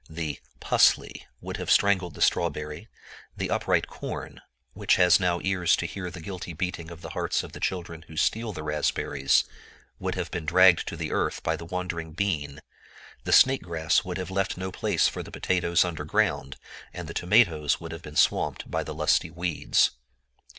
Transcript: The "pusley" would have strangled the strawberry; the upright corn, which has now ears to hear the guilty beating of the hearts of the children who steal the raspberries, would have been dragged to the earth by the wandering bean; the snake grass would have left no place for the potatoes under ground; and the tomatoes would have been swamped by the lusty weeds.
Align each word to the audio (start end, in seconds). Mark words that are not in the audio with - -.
The 0.09 0.39
"pusley" 0.59 1.27
would 1.41 1.57
have 1.57 1.69
strangled 1.69 2.15
the 2.15 2.23
strawberry; 2.23 2.87
the 3.37 3.51
upright 3.51 3.85
corn, 3.85 4.41
which 4.73 4.95
has 4.95 5.19
now 5.19 5.39
ears 5.43 5.75
to 5.75 5.85
hear 5.85 6.09
the 6.09 6.21
guilty 6.21 6.53
beating 6.53 6.89
of 6.89 7.01
the 7.03 7.11
hearts 7.11 7.43
of 7.43 7.51
the 7.51 7.59
children 7.59 8.05
who 8.07 8.17
steal 8.17 8.51
the 8.51 8.63
raspberries, 8.63 9.43
would 9.99 10.15
have 10.15 10.31
been 10.31 10.47
dragged 10.47 10.87
to 10.87 10.97
the 10.97 11.11
earth 11.11 11.43
by 11.43 11.55
the 11.55 11.65
wandering 11.65 12.13
bean; 12.13 12.61
the 13.25 13.31
snake 13.31 13.61
grass 13.61 14.03
would 14.03 14.17
have 14.17 14.31
left 14.31 14.57
no 14.57 14.71
place 14.71 15.07
for 15.07 15.21
the 15.21 15.29
potatoes 15.29 15.85
under 15.85 16.03
ground; 16.03 16.57
and 16.91 17.07
the 17.07 17.13
tomatoes 17.13 17.79
would 17.79 17.91
have 17.91 18.01
been 18.01 18.15
swamped 18.15 18.71
by 18.71 18.83
the 18.83 18.95
lusty 18.95 19.29
weeds. 19.29 19.91